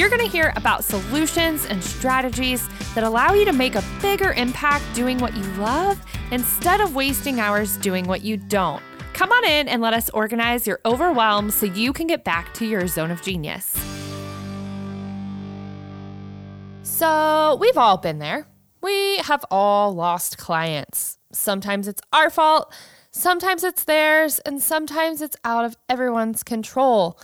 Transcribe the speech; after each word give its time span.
You're 0.00 0.08
going 0.08 0.24
to 0.24 0.32
hear 0.32 0.54
about 0.56 0.82
solutions 0.82 1.66
and 1.66 1.84
strategies 1.84 2.66
that 2.94 3.04
allow 3.04 3.34
you 3.34 3.44
to 3.44 3.52
make 3.52 3.74
a 3.74 3.84
bigger 4.00 4.32
impact 4.32 4.82
doing 4.94 5.18
what 5.18 5.36
you 5.36 5.42
love 5.58 6.00
instead 6.30 6.80
of 6.80 6.94
wasting 6.94 7.38
hours 7.38 7.76
doing 7.76 8.06
what 8.06 8.22
you 8.22 8.38
don't. 8.38 8.82
Come 9.12 9.30
on 9.30 9.44
in 9.44 9.68
and 9.68 9.82
let 9.82 9.92
us 9.92 10.08
organize 10.08 10.66
your 10.66 10.80
overwhelm 10.86 11.50
so 11.50 11.66
you 11.66 11.92
can 11.92 12.06
get 12.06 12.24
back 12.24 12.54
to 12.54 12.64
your 12.64 12.86
zone 12.86 13.10
of 13.10 13.20
genius. 13.20 13.78
So, 16.82 17.58
we've 17.60 17.76
all 17.76 17.98
been 17.98 18.20
there. 18.20 18.46
We 18.80 19.18
have 19.18 19.44
all 19.50 19.94
lost 19.94 20.38
clients. 20.38 21.18
Sometimes 21.30 21.86
it's 21.86 22.00
our 22.10 22.30
fault, 22.30 22.72
sometimes 23.10 23.64
it's 23.64 23.84
theirs, 23.84 24.38
and 24.46 24.62
sometimes 24.62 25.20
it's 25.20 25.36
out 25.44 25.66
of 25.66 25.76
everyone's 25.90 26.42
control. 26.42 27.20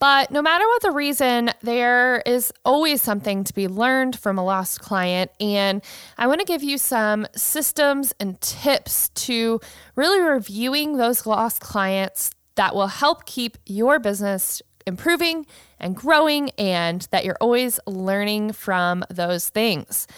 But 0.00 0.30
no 0.30 0.42
matter 0.42 0.64
what 0.64 0.82
the 0.82 0.92
reason, 0.92 1.50
there 1.62 2.22
is 2.24 2.52
always 2.64 3.02
something 3.02 3.42
to 3.44 3.52
be 3.52 3.66
learned 3.66 4.16
from 4.18 4.38
a 4.38 4.44
lost 4.44 4.80
client. 4.80 5.32
And 5.40 5.82
I 6.16 6.28
want 6.28 6.40
to 6.40 6.46
give 6.46 6.62
you 6.62 6.78
some 6.78 7.26
systems 7.34 8.14
and 8.20 8.40
tips 8.40 9.08
to 9.10 9.60
really 9.96 10.20
reviewing 10.20 10.96
those 10.96 11.26
lost 11.26 11.60
clients 11.60 12.30
that 12.54 12.74
will 12.74 12.88
help 12.88 13.24
keep 13.24 13.58
your 13.66 13.98
business 13.98 14.62
improving 14.88 15.46
and 15.78 15.94
growing 15.94 16.50
and 16.58 17.06
that 17.12 17.24
you're 17.24 17.36
always 17.40 17.78
learning 17.86 18.52
from 18.52 19.04
those 19.08 19.48
things. 19.48 20.08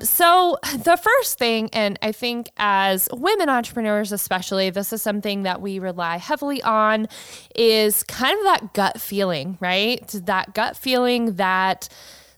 So, 0.00 0.58
the 0.72 0.96
first 0.96 1.38
thing, 1.38 1.68
and 1.74 1.98
I 2.00 2.12
think 2.12 2.48
as 2.56 3.08
women 3.12 3.50
entrepreneurs, 3.50 4.12
especially, 4.12 4.70
this 4.70 4.92
is 4.92 5.02
something 5.02 5.42
that 5.42 5.60
we 5.60 5.78
rely 5.78 6.16
heavily 6.16 6.62
on, 6.62 7.08
is 7.54 8.02
kind 8.04 8.38
of 8.38 8.44
that 8.44 8.72
gut 8.72 9.00
feeling, 9.00 9.58
right? 9.60 10.06
That 10.08 10.54
gut 10.54 10.76
feeling 10.76 11.34
that 11.34 11.88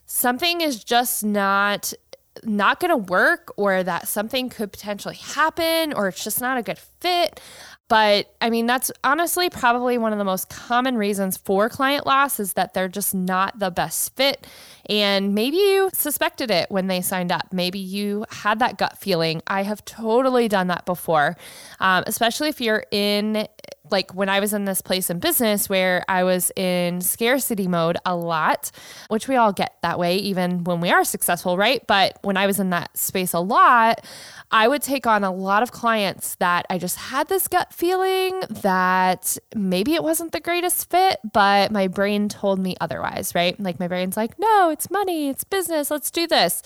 something 0.05 0.61
is 0.61 0.83
just 0.83 1.23
not 1.23 1.93
not 2.45 2.79
going 2.79 2.89
to 2.89 2.97
work 2.97 3.53
or 3.57 3.83
that 3.83 4.07
something 4.07 4.49
could 4.49 4.71
potentially 4.71 5.15
happen 5.15 5.93
or 5.93 6.07
it's 6.07 6.23
just 6.23 6.41
not 6.41 6.57
a 6.57 6.63
good 6.63 6.79
fit. 6.99 7.39
But 7.89 8.33
I 8.41 8.49
mean, 8.49 8.65
that's 8.65 8.91
honestly 9.03 9.49
probably 9.49 9.97
one 9.97 10.13
of 10.13 10.17
the 10.17 10.25
most 10.25 10.49
common 10.49 10.97
reasons 10.97 11.37
for 11.37 11.69
client 11.69 12.05
loss 12.05 12.39
is 12.39 12.53
that 12.53 12.73
they're 12.73 12.87
just 12.87 13.13
not 13.13 13.59
the 13.59 13.69
best 13.69 14.15
fit. 14.15 14.47
And 14.89 15.35
maybe 15.35 15.57
you 15.57 15.89
suspected 15.93 16.49
it 16.49 16.71
when 16.71 16.87
they 16.87 17.01
signed 17.01 17.31
up. 17.31 17.51
Maybe 17.51 17.79
you 17.79 18.25
had 18.31 18.59
that 18.59 18.77
gut 18.77 18.97
feeling. 18.97 19.41
I 19.47 19.63
have 19.63 19.83
totally 19.85 20.47
done 20.47 20.67
that 20.67 20.85
before, 20.85 21.35
um, 21.79 22.03
especially 22.07 22.49
if 22.49 22.61
you're 22.61 22.85
in 22.89 23.47
like 23.91 24.13
when 24.13 24.29
I 24.29 24.39
was 24.39 24.53
in 24.53 24.65
this 24.65 24.81
place 24.81 25.09
in 25.09 25.19
business 25.19 25.67
where 25.67 26.05
I 26.07 26.23
was 26.23 26.51
in 26.55 27.01
scarcity 27.01 27.67
mode 27.67 27.97
a 28.05 28.15
lot, 28.15 28.71
which 29.09 29.27
we 29.27 29.35
all 29.35 29.51
get 29.51 29.75
that 29.81 29.99
way 29.99 30.15
even 30.17 30.63
when 30.63 30.79
we 30.79 30.89
are 30.89 31.03
successful, 31.03 31.57
right? 31.57 31.85
But 31.85 32.17
when 32.21 32.37
I 32.37 32.47
was 32.47 32.59
in 32.59 32.69
that 32.69 32.97
space 32.97 33.33
a 33.33 33.39
lot, 33.39 34.05
I 34.53 34.67
would 34.67 34.83
take 34.83 35.07
on 35.07 35.23
a 35.23 35.31
lot 35.31 35.63
of 35.63 35.71
clients 35.71 36.35
that 36.35 36.67
I 36.69 36.77
just 36.77 36.95
had 36.95 37.27
this 37.27 37.47
gut 37.47 37.73
feeling 37.73 38.39
that 38.61 39.35
maybe 39.55 39.95
it 39.95 40.03
wasn't 40.03 40.31
the 40.31 40.39
greatest 40.39 40.91
fit, 40.91 41.19
but 41.33 41.71
my 41.71 41.87
brain 41.87 42.29
told 42.29 42.59
me 42.59 42.75
otherwise, 42.79 43.33
right? 43.33 43.59
Like 43.59 43.79
my 43.79 43.87
brain's 43.87 44.15
like, 44.15 44.37
no, 44.37 44.69
it's 44.69 44.91
money, 44.91 45.29
it's 45.29 45.43
business, 45.43 45.89
let's 45.89 46.11
do 46.11 46.27
this. 46.27 46.61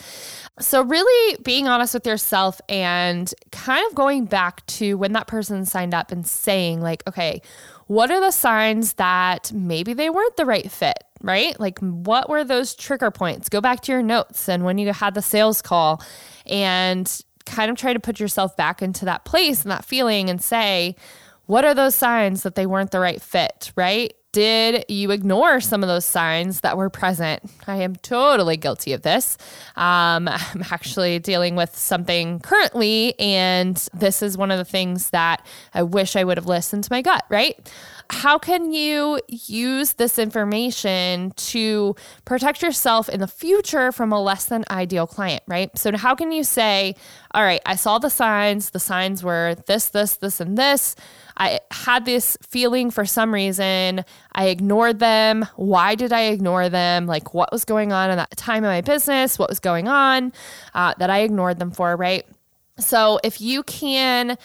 So, 0.60 0.84
really 0.84 1.38
being 1.46 1.70
honest 1.70 1.94
with 1.94 2.06
yourself 2.06 2.60
and 2.68 3.34
kind 3.54 3.88
of 3.88 3.96
going 3.96 4.26
back 4.26 4.66
to 4.66 4.98
when 4.98 5.14
that 5.14 5.28
person 5.28 5.66
signed 5.66 5.94
up 5.94 6.12
and 6.12 6.28
saying, 6.28 6.82
like, 6.82 7.04
okay, 7.08 7.42
what 7.86 8.12
are 8.12 8.20
the 8.20 8.32
signs 8.32 8.94
that 8.94 9.54
maybe 9.54 9.94
they 9.94 10.10
weren't 10.10 10.36
the 10.36 10.46
right 10.46 10.70
fit? 10.70 11.06
Right? 11.22 11.58
Like, 11.58 11.80
what 11.80 12.30
were 12.30 12.44
those 12.44 12.76
trigger 12.76 13.12
points? 13.12 13.48
Go 13.48 13.62
back 13.62 13.80
to 13.84 13.94
your 13.94 14.04
notes 14.04 14.50
and 14.50 14.66
when 14.66 14.78
you 14.78 14.92
had 14.92 15.14
the 15.14 15.22
sales 15.22 15.62
call 15.62 16.04
and 16.46 17.24
kind 17.48 17.72
of 17.72 17.78
try 17.78 17.94
to 17.94 18.00
put 18.00 18.20
yourself 18.20 18.56
back 18.56 18.82
into 18.82 19.06
that 19.06 19.26
place 19.26 19.64
and 19.64 19.72
that 19.72 19.86
feeling 19.86 20.30
and 20.30 20.42
say, 20.42 20.96
what 21.46 21.66
are 21.66 21.74
those 21.74 21.96
signs 21.96 22.44
that 22.44 22.56
they 22.56 22.66
weren't 22.66 22.92
the 22.92 23.00
right 23.00 23.22
fit, 23.22 23.72
right? 23.76 24.14
Did 24.34 24.86
you 24.90 25.12
ignore 25.12 25.60
some 25.62 25.84
of 25.84 25.88
those 25.88 26.06
signs 26.06 26.62
that 26.62 26.78
were 26.78 26.90
present? 26.90 27.44
I 27.66 27.78
am 27.78 27.96
totally 27.96 28.58
guilty 28.58 28.94
of 28.94 29.02
this. 29.02 29.38
Um, 29.76 30.28
I'm 30.28 30.64
actually 30.72 31.20
dealing 31.20 31.56
with 31.56 31.76
something 31.78 32.40
currently, 32.40 33.18
and 33.20 33.76
this 33.94 34.22
is 34.22 34.38
one 34.38 34.52
of 34.52 34.58
the 34.58 34.66
things 34.66 35.10
that 35.12 35.46
I 35.74 35.84
wish 35.84 36.16
I 36.16 36.24
would 36.24 36.38
have 36.38 36.46
listened 36.46 36.84
to 36.84 36.92
my 36.92 37.02
gut, 37.02 37.24
right? 37.30 37.58
how 38.10 38.38
can 38.38 38.72
you 38.72 39.20
use 39.28 39.94
this 39.94 40.18
information 40.18 41.32
to 41.36 41.96
protect 42.26 42.62
yourself 42.62 43.10
in 43.10 43.20
the 43.20 43.28
future 43.28 43.92
from 43.92 44.12
a 44.12 44.22
less 44.22 44.46
than 44.46 44.64
ideal 44.70 45.08
client, 45.08 45.44
right? 45.48 45.78
So, 45.78 45.96
how 45.98 46.16
can 46.16 46.32
you 46.32 46.44
say, 46.44 46.96
all 47.32 47.44
right, 47.44 47.62
I 47.66 47.76
saw 47.76 47.98
the 48.00 48.10
signs, 48.10 48.70
the 48.70 48.80
signs 48.80 49.24
were 49.24 49.56
this, 49.66 49.90
this, 49.90 50.18
this, 50.18 50.40
and 50.40 50.58
this. 50.58 50.96
I 51.38 51.60
had 51.72 52.06
this 52.06 52.36
feeling 52.42 52.90
for 52.90 53.06
some 53.06 53.34
reason. 53.34 54.04
I 54.34 54.48
ignored 54.48 55.00
them. 55.00 55.46
Why 55.56 55.96
did 55.96 56.12
I 56.12 56.24
ignore 56.24 56.68
them? 56.68 57.06
Like, 57.06 57.34
what 57.34 57.52
was 57.52 57.64
going 57.64 57.94
on 57.94 58.10
in 58.10 58.18
that 58.18 58.36
time 58.36 58.64
in 58.64 58.70
my 58.70 58.82
business? 58.82 59.38
What 59.38 59.50
was 59.50 59.60
going 59.60 59.88
on 59.88 60.34
uh, 60.74 60.96
that 60.98 61.10
I 61.10 61.20
ignored 61.20 61.60
them 61.60 61.72
for, 61.72 61.96
right? 61.96 62.26
So, 62.80 63.20
if 63.24 63.40
you 63.40 63.64
can 63.64 64.38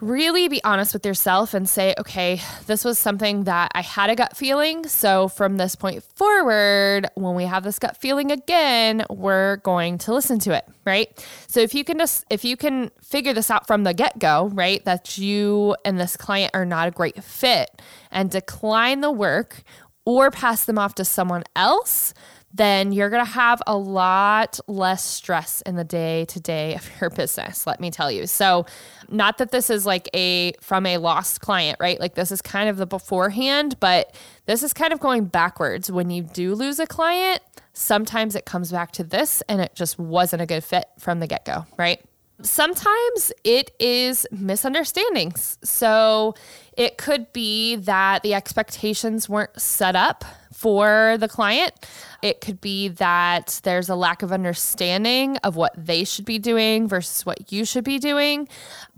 really 0.00 0.48
be 0.48 0.62
honest 0.62 0.92
with 0.92 1.06
yourself 1.06 1.54
and 1.54 1.68
say, 1.68 1.94
okay, 1.98 2.40
this 2.66 2.84
was 2.84 2.98
something 2.98 3.44
that 3.44 3.70
I 3.74 3.82
had 3.82 4.10
a 4.10 4.16
gut 4.16 4.36
feeling. 4.36 4.86
So 4.86 5.28
from 5.28 5.56
this 5.56 5.74
point 5.74 6.02
forward, 6.02 7.08
when 7.14 7.34
we 7.34 7.44
have 7.44 7.64
this 7.64 7.78
gut 7.78 7.96
feeling 7.96 8.30
again, 8.30 9.04
we're 9.08 9.56
going 9.58 9.98
to 9.98 10.12
listen 10.12 10.38
to 10.40 10.52
it, 10.52 10.64
right? 10.84 11.26
So 11.46 11.60
if 11.60 11.74
you 11.74 11.84
can 11.84 11.98
just, 11.98 12.24
if 12.30 12.44
you 12.44 12.56
can 12.56 12.90
figure 13.02 13.32
this 13.32 13.50
out 13.50 13.66
from 13.66 13.84
the 13.84 13.94
get 13.94 14.18
go, 14.18 14.50
right, 14.52 14.84
that 14.84 15.16
you 15.18 15.76
and 15.84 15.98
this 15.98 16.16
client 16.16 16.50
are 16.54 16.66
not 16.66 16.88
a 16.88 16.90
great 16.90 17.22
fit 17.24 17.70
and 18.10 18.30
decline 18.30 19.00
the 19.00 19.10
work 19.10 19.62
or 20.04 20.30
pass 20.30 20.64
them 20.64 20.78
off 20.78 20.94
to 20.94 21.04
someone 21.04 21.42
else, 21.56 22.14
then 22.56 22.92
you're 22.92 23.10
going 23.10 23.24
to 23.24 23.30
have 23.30 23.62
a 23.66 23.76
lot 23.76 24.58
less 24.66 25.04
stress 25.04 25.60
in 25.62 25.76
the 25.76 25.84
day 25.84 26.24
to 26.26 26.40
day 26.40 26.74
of 26.74 26.88
your 27.00 27.10
business, 27.16 27.66
let 27.66 27.80
me 27.80 27.90
tell 27.90 28.10
you. 28.10 28.26
So, 28.26 28.66
not 29.08 29.38
that 29.38 29.50
this 29.50 29.70
is 29.70 29.86
like 29.86 30.08
a 30.14 30.52
from 30.60 30.86
a 30.86 30.98
lost 30.98 31.40
client, 31.40 31.78
right? 31.80 32.00
Like 32.00 32.14
this 32.14 32.32
is 32.32 32.42
kind 32.42 32.68
of 32.68 32.76
the 32.76 32.86
beforehand, 32.86 33.78
but 33.78 34.14
this 34.46 34.62
is 34.62 34.72
kind 34.72 34.92
of 34.92 35.00
going 35.00 35.26
backwards. 35.26 35.90
When 35.90 36.10
you 36.10 36.22
do 36.22 36.54
lose 36.54 36.80
a 36.80 36.86
client, 36.86 37.40
sometimes 37.72 38.34
it 38.34 38.46
comes 38.46 38.72
back 38.72 38.92
to 38.92 39.04
this 39.04 39.42
and 39.48 39.60
it 39.60 39.74
just 39.74 39.98
wasn't 39.98 40.42
a 40.42 40.46
good 40.46 40.64
fit 40.64 40.86
from 40.98 41.20
the 41.20 41.26
get 41.26 41.44
go, 41.44 41.66
right? 41.76 42.02
Sometimes 42.42 43.32
it 43.44 43.70
is 43.78 44.26
misunderstandings. 44.30 45.58
So 45.62 46.34
it 46.76 46.98
could 46.98 47.32
be 47.32 47.76
that 47.76 48.22
the 48.22 48.34
expectations 48.34 49.28
weren't 49.28 49.58
set 49.60 49.96
up 49.96 50.24
for 50.52 51.16
the 51.18 51.28
client. 51.28 51.72
It 52.22 52.40
could 52.40 52.60
be 52.60 52.88
that 52.88 53.60
there's 53.62 53.88
a 53.88 53.94
lack 53.94 54.22
of 54.22 54.32
understanding 54.32 55.36
of 55.38 55.56
what 55.56 55.72
they 55.76 56.04
should 56.04 56.24
be 56.24 56.38
doing 56.38 56.88
versus 56.88 57.24
what 57.24 57.52
you 57.52 57.64
should 57.64 57.84
be 57.84 57.98
doing. 57.98 58.48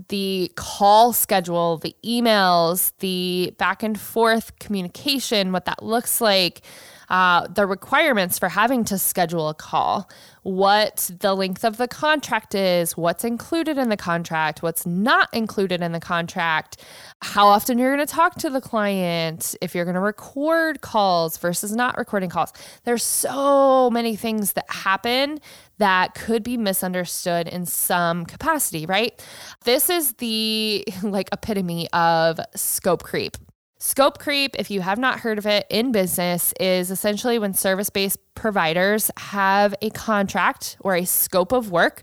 The 0.08 0.52
call 0.56 1.12
schedule, 1.12 1.78
the 1.78 1.94
emails, 2.04 2.92
the 2.98 3.54
back 3.58 3.82
and 3.82 3.98
forth 3.98 4.58
communication, 4.58 5.52
what 5.52 5.64
that 5.66 5.82
looks 5.82 6.20
like 6.20 6.62
uh, 7.10 7.46
the 7.46 7.66
requirements 7.66 8.38
for 8.38 8.48
having 8.48 8.84
to 8.84 8.98
schedule 8.98 9.48
a 9.48 9.54
call, 9.54 10.08
what 10.42 11.10
the 11.20 11.34
length 11.34 11.64
of 11.64 11.76
the 11.76 11.88
contract 11.88 12.54
is, 12.54 12.96
what's 12.96 13.24
included 13.24 13.78
in 13.78 13.88
the 13.88 13.96
contract, 13.96 14.62
what's 14.62 14.86
not 14.86 15.28
included 15.32 15.82
in 15.82 15.92
the 15.92 16.00
contract, 16.00 16.82
how 17.22 17.46
often 17.46 17.78
you're 17.78 17.94
going 17.94 18.06
to 18.06 18.12
talk 18.12 18.36
to 18.36 18.50
the 18.50 18.60
client, 18.60 19.54
if 19.60 19.74
you're 19.74 19.84
going 19.84 19.94
to 19.94 20.00
record 20.00 20.80
calls 20.80 21.36
versus 21.38 21.74
not 21.74 21.96
recording 21.98 22.30
calls. 22.30 22.52
There's 22.84 23.02
so 23.02 23.90
many 23.90 24.16
things 24.16 24.52
that 24.54 24.70
happen 24.70 25.40
that 25.78 26.14
could 26.14 26.42
be 26.42 26.56
misunderstood 26.56 27.48
in 27.48 27.66
some 27.66 28.26
capacity, 28.26 28.86
right? 28.86 29.24
This 29.64 29.88
is 29.88 30.14
the 30.14 30.84
like 31.02 31.28
epitome 31.32 31.88
of 31.92 32.38
scope 32.54 33.02
creep. 33.02 33.36
Scope 33.78 34.18
creep, 34.18 34.56
if 34.58 34.70
you 34.70 34.80
have 34.80 34.98
not 34.98 35.20
heard 35.20 35.38
of 35.38 35.46
it 35.46 35.66
in 35.70 35.92
business, 35.92 36.52
is 36.58 36.90
essentially 36.90 37.38
when 37.38 37.54
service 37.54 37.90
based 37.90 38.18
providers 38.34 39.10
have 39.16 39.74
a 39.80 39.90
contract 39.90 40.76
or 40.80 40.96
a 40.96 41.04
scope 41.04 41.52
of 41.52 41.70
work 41.70 42.02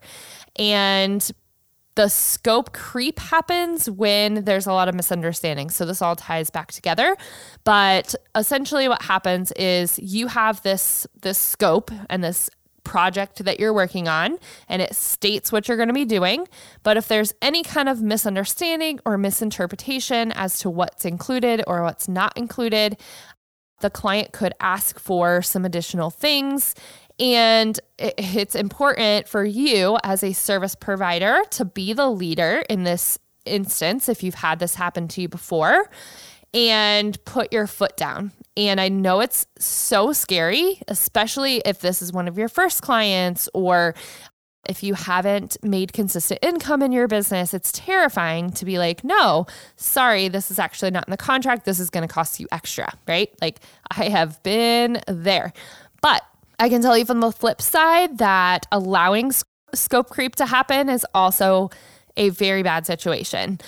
and 0.57 1.31
The 1.95 2.09
scope 2.09 2.73
creep 2.73 3.19
happens 3.19 3.89
when 3.89 4.43
there's 4.43 4.67
a 4.67 4.73
lot 4.73 4.89
of 4.89 4.95
misunderstanding. 4.95 5.69
So 5.69 5.85
this 5.85 6.01
all 6.01 6.17
ties 6.17 6.49
back 6.49 6.73
together. 6.73 7.15
But 7.63 8.13
essentially 8.35 8.89
what 8.89 9.01
happens 9.01 9.53
is 9.53 9.97
you 9.99 10.27
have 10.27 10.61
this 10.61 11.07
this 11.21 11.37
scope 11.37 11.91
and 12.09 12.21
this 12.21 12.49
project 12.85 13.43
that 13.43 13.59
you're 13.59 13.73
working 13.73 14.07
on 14.07 14.37
and 14.69 14.81
it 14.81 14.95
states 14.95 15.51
what 15.51 15.67
you're 15.67 15.75
going 15.75 15.89
to 15.89 15.93
be 15.93 16.05
doing. 16.05 16.47
But 16.83 16.95
if 16.95 17.09
there's 17.09 17.33
any 17.41 17.63
kind 17.63 17.89
of 17.89 18.01
misunderstanding 18.01 18.99
or 19.05 19.17
misinterpretation 19.17 20.31
as 20.31 20.59
to 20.59 20.69
what's 20.69 21.03
included 21.03 21.63
or 21.67 21.83
what's 21.83 22.07
not 22.07 22.37
included, 22.37 22.97
the 23.81 23.89
client 23.89 24.31
could 24.31 24.53
ask 24.61 24.99
for 24.99 25.41
some 25.41 25.65
additional 25.65 26.09
things. 26.09 26.75
And 27.19 27.77
it's 27.97 28.55
important 28.55 29.27
for 29.27 29.43
you 29.43 29.97
as 30.03 30.23
a 30.23 30.33
service 30.33 30.75
provider 30.75 31.41
to 31.51 31.65
be 31.65 31.93
the 31.93 32.09
leader 32.09 32.63
in 32.69 32.83
this 32.83 33.19
instance 33.45 34.09
if 34.09 34.23
you've 34.23 34.35
had 34.35 34.59
this 34.59 34.75
happen 34.75 35.07
to 35.07 35.21
you 35.21 35.27
before 35.29 35.89
and 36.55 37.23
put 37.25 37.51
your 37.53 37.67
foot 37.67 37.97
down. 37.97 38.31
And 38.57 38.79
I 38.79 38.87
know 38.87 39.19
it's 39.19 39.45
so 39.59 40.13
scary, 40.13 40.81
especially 40.87 41.61
if 41.65 41.81
this 41.81 42.01
is 42.01 42.13
one 42.13 42.29
of 42.29 42.37
your 42.37 42.47
first 42.47 42.81
clients 42.81 43.49
or 43.53 43.93
if 44.67 44.81
you 44.81 44.93
haven't 44.95 45.57
made 45.61 45.93
consistent 45.93 46.39
income 46.41 46.81
in 46.81 46.91
your 46.91 47.07
business, 47.07 47.53
it's 47.53 47.71
terrifying 47.71 48.49
to 48.51 48.65
be 48.65 48.79
like, 48.79 49.03
no, 49.03 49.45
sorry, 49.75 50.27
this 50.27 50.49
is 50.49 50.57
actually 50.57 50.89
not 50.89 51.07
in 51.07 51.11
the 51.11 51.17
contract. 51.17 51.65
This 51.65 51.79
is 51.79 51.89
going 51.89 52.07
to 52.07 52.11
cost 52.11 52.39
you 52.39 52.47
extra, 52.51 52.91
right? 53.07 53.29
Like, 53.41 53.59
I 53.91 54.05
have 54.05 54.41
been 54.41 55.01
there. 55.07 55.53
But 56.01 56.23
I 56.57 56.69
can 56.69 56.81
tell 56.81 56.97
you 56.97 57.05
from 57.05 57.19
the 57.19 57.31
flip 57.31 57.61
side 57.61 58.17
that 58.17 58.65
allowing 58.71 59.33
scope 59.73 60.09
creep 60.09 60.35
to 60.37 60.45
happen 60.45 60.89
is 60.89 61.05
also 61.13 61.69
a 62.17 62.29
very 62.29 62.63
bad 62.63 62.85
situation. 62.85 63.59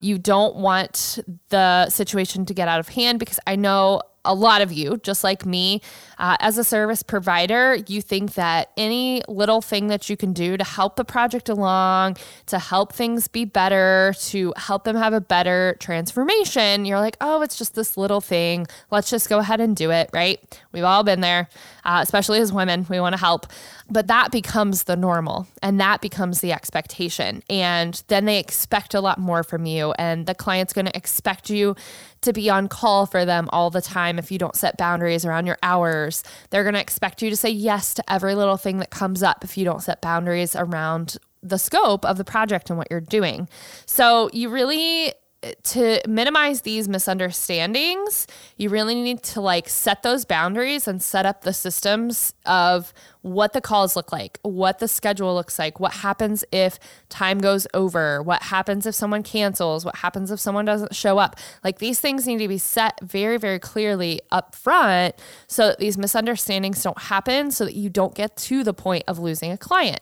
You 0.00 0.18
don't 0.18 0.56
want 0.56 1.18
the 1.50 1.88
situation 1.90 2.46
to 2.46 2.54
get 2.54 2.68
out 2.68 2.80
of 2.80 2.88
hand 2.88 3.18
because 3.18 3.38
I 3.46 3.56
know 3.56 4.02
a 4.24 4.34
lot 4.34 4.60
of 4.60 4.72
you, 4.72 4.98
just 4.98 5.24
like 5.24 5.46
me, 5.46 5.80
uh, 6.18 6.36
as 6.40 6.58
a 6.58 6.64
service 6.64 7.02
provider, 7.02 7.76
you 7.86 8.02
think 8.02 8.34
that 8.34 8.70
any 8.76 9.22
little 9.28 9.62
thing 9.62 9.86
that 9.86 10.10
you 10.10 10.16
can 10.16 10.32
do 10.32 10.56
to 10.56 10.64
help 10.64 10.96
the 10.96 11.04
project 11.04 11.48
along, 11.48 12.16
to 12.46 12.58
help 12.58 12.92
things 12.92 13.28
be 13.28 13.44
better, 13.44 14.14
to 14.20 14.52
help 14.56 14.84
them 14.84 14.96
have 14.96 15.12
a 15.12 15.20
better 15.20 15.76
transformation, 15.80 16.84
you're 16.84 17.00
like, 17.00 17.16
oh, 17.20 17.40
it's 17.40 17.56
just 17.56 17.74
this 17.74 17.96
little 17.96 18.20
thing. 18.20 18.66
Let's 18.90 19.08
just 19.08 19.28
go 19.28 19.38
ahead 19.38 19.60
and 19.60 19.74
do 19.74 19.90
it, 19.90 20.10
right? 20.12 20.38
We've 20.72 20.84
all 20.84 21.02
been 21.02 21.20
there, 21.20 21.48
uh, 21.84 22.00
especially 22.02 22.40
as 22.40 22.52
women. 22.52 22.86
We 22.90 23.00
want 23.00 23.14
to 23.14 23.20
help. 23.20 23.46
But 23.90 24.06
that 24.06 24.30
becomes 24.30 24.84
the 24.84 24.96
normal 24.96 25.48
and 25.62 25.80
that 25.80 26.00
becomes 26.00 26.40
the 26.40 26.52
expectation. 26.52 27.42
And 27.50 28.02
then 28.06 28.24
they 28.24 28.38
expect 28.38 28.94
a 28.94 29.00
lot 29.00 29.18
more 29.18 29.42
from 29.42 29.66
you. 29.66 29.92
And 29.98 30.26
the 30.26 30.34
client's 30.34 30.72
going 30.72 30.86
to 30.86 30.96
expect 30.96 31.50
you 31.50 31.74
to 32.20 32.32
be 32.32 32.48
on 32.48 32.68
call 32.68 33.06
for 33.06 33.24
them 33.24 33.48
all 33.52 33.70
the 33.70 33.82
time 33.82 34.18
if 34.18 34.30
you 34.30 34.38
don't 34.38 34.54
set 34.54 34.76
boundaries 34.76 35.24
around 35.24 35.46
your 35.46 35.58
hours. 35.62 36.22
They're 36.50 36.62
going 36.62 36.74
to 36.74 36.80
expect 36.80 37.20
you 37.20 37.30
to 37.30 37.36
say 37.36 37.50
yes 37.50 37.94
to 37.94 38.12
every 38.12 38.34
little 38.34 38.56
thing 38.56 38.78
that 38.78 38.90
comes 38.90 39.22
up 39.22 39.42
if 39.42 39.58
you 39.58 39.64
don't 39.64 39.82
set 39.82 40.00
boundaries 40.00 40.54
around 40.54 41.16
the 41.42 41.58
scope 41.58 42.04
of 42.04 42.16
the 42.16 42.24
project 42.24 42.70
and 42.70 42.78
what 42.78 42.88
you're 42.90 43.00
doing. 43.00 43.48
So 43.86 44.30
you 44.32 44.50
really 44.50 45.14
to 45.62 46.00
minimize 46.06 46.62
these 46.62 46.88
misunderstandings, 46.88 48.26
you 48.56 48.68
really 48.68 48.94
need 48.94 49.22
to 49.22 49.40
like 49.40 49.68
set 49.68 50.02
those 50.02 50.24
boundaries 50.24 50.86
and 50.86 51.02
set 51.02 51.24
up 51.24 51.42
the 51.42 51.52
systems 51.52 52.34
of 52.44 52.92
what 53.22 53.52
the 53.52 53.60
calls 53.60 53.96
look 53.96 54.12
like, 54.12 54.38
what 54.42 54.78
the 54.78 54.88
schedule 54.88 55.34
looks 55.34 55.58
like, 55.58 55.78
what 55.78 55.92
happens 55.92 56.44
if 56.52 56.78
time 57.08 57.38
goes 57.38 57.66
over, 57.74 58.22
what 58.22 58.44
happens 58.44 58.86
if 58.86 58.94
someone 58.94 59.22
cancels, 59.22 59.84
what 59.84 59.96
happens 59.96 60.30
if 60.30 60.40
someone 60.40 60.64
doesn't 60.64 60.94
show 60.94 61.18
up. 61.18 61.36
Like 61.62 61.78
these 61.78 62.00
things 62.00 62.26
need 62.26 62.38
to 62.38 62.48
be 62.48 62.58
set 62.58 62.98
very, 63.02 63.36
very 63.36 63.58
clearly 63.58 64.20
up 64.30 64.54
front 64.54 65.14
so 65.46 65.68
that 65.68 65.78
these 65.78 65.98
misunderstandings 65.98 66.82
don't 66.82 66.98
happen, 66.98 67.50
so 67.50 67.64
that 67.66 67.74
you 67.74 67.90
don't 67.90 68.14
get 68.14 68.36
to 68.36 68.64
the 68.64 68.72
point 68.74 69.04
of 69.06 69.18
losing 69.18 69.52
a 69.52 69.58
client. 69.58 70.00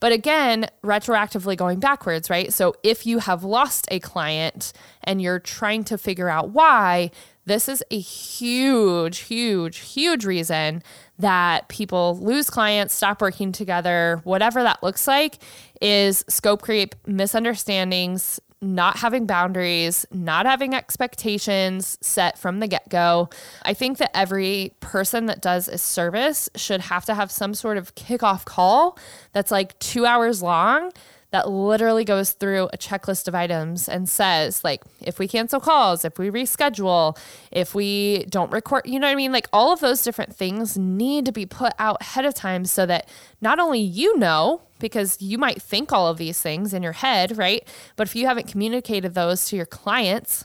But 0.00 0.12
again, 0.12 0.66
retroactively 0.84 1.56
going 1.56 1.80
backwards, 1.80 2.30
right? 2.30 2.52
So 2.52 2.74
if 2.82 3.06
you 3.06 3.18
have 3.18 3.44
lost 3.44 3.88
a 3.90 3.98
client 3.98 4.72
and 5.02 5.22
you're 5.22 5.40
trying 5.40 5.84
to 5.84 5.98
figure 5.98 6.28
out 6.28 6.50
why, 6.50 7.10
this 7.48 7.68
is 7.68 7.82
a 7.90 7.98
huge, 7.98 9.20
huge, 9.20 9.78
huge 9.78 10.24
reason 10.24 10.82
that 11.18 11.68
people 11.68 12.18
lose 12.18 12.48
clients, 12.50 12.94
stop 12.94 13.20
working 13.20 13.50
together, 13.52 14.20
whatever 14.24 14.62
that 14.62 14.82
looks 14.82 15.08
like, 15.08 15.38
is 15.80 16.24
scope 16.28 16.62
creep, 16.62 16.94
misunderstandings, 17.06 18.38
not 18.60 18.98
having 18.98 19.26
boundaries, 19.26 20.04
not 20.12 20.46
having 20.46 20.74
expectations 20.74 21.96
set 22.00 22.38
from 22.38 22.60
the 22.60 22.66
get 22.66 22.88
go. 22.88 23.30
I 23.62 23.72
think 23.74 23.98
that 23.98 24.16
every 24.16 24.72
person 24.80 25.26
that 25.26 25.40
does 25.40 25.68
a 25.68 25.78
service 25.78 26.48
should 26.56 26.82
have 26.82 27.04
to 27.06 27.14
have 27.14 27.30
some 27.30 27.54
sort 27.54 27.76
of 27.76 27.94
kickoff 27.94 28.44
call 28.44 28.98
that's 29.32 29.50
like 29.50 29.78
two 29.78 30.06
hours 30.06 30.42
long 30.42 30.92
that 31.30 31.48
literally 31.48 32.04
goes 32.04 32.32
through 32.32 32.68
a 32.72 32.78
checklist 32.78 33.28
of 33.28 33.34
items 33.34 33.88
and 33.88 34.08
says 34.08 34.64
like 34.64 34.82
if 35.00 35.18
we 35.18 35.28
cancel 35.28 35.60
calls, 35.60 36.04
if 36.04 36.18
we 36.18 36.30
reschedule, 36.30 37.18
if 37.50 37.74
we 37.74 38.24
don't 38.30 38.50
record, 38.50 38.82
you 38.86 38.98
know 38.98 39.06
what 39.06 39.12
I 39.12 39.16
mean? 39.16 39.32
Like 39.32 39.48
all 39.52 39.72
of 39.72 39.80
those 39.80 40.02
different 40.02 40.34
things 40.34 40.78
need 40.78 41.26
to 41.26 41.32
be 41.32 41.44
put 41.44 41.72
out 41.78 41.98
ahead 42.00 42.24
of 42.24 42.34
time 42.34 42.64
so 42.64 42.86
that 42.86 43.08
not 43.40 43.58
only 43.58 43.80
you 43.80 44.16
know 44.18 44.62
because 44.78 45.20
you 45.20 45.38
might 45.38 45.60
think 45.60 45.92
all 45.92 46.06
of 46.06 46.18
these 46.18 46.40
things 46.40 46.72
in 46.72 46.82
your 46.82 46.92
head, 46.92 47.36
right? 47.36 47.66
But 47.96 48.06
if 48.06 48.16
you 48.16 48.26
haven't 48.26 48.46
communicated 48.46 49.14
those 49.14 49.46
to 49.46 49.56
your 49.56 49.66
clients, 49.66 50.44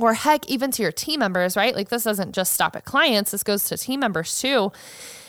or 0.00 0.14
heck, 0.14 0.48
even 0.48 0.70
to 0.72 0.82
your 0.82 0.90
team 0.90 1.20
members, 1.20 1.56
right? 1.56 1.74
Like 1.74 1.88
this 1.88 2.02
doesn't 2.02 2.32
just 2.32 2.52
stop 2.52 2.74
at 2.74 2.84
clients, 2.84 3.30
this 3.30 3.42
goes 3.42 3.64
to 3.66 3.76
team 3.76 4.00
members 4.00 4.40
too. 4.40 4.72